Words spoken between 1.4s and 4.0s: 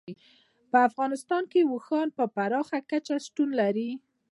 کې اوښ په پراخه کچه شتون لري.